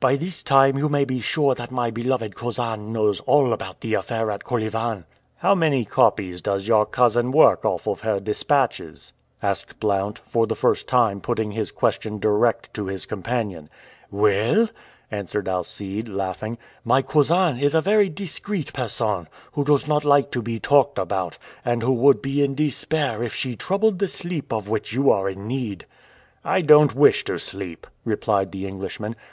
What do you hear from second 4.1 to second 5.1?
at Kolyvan."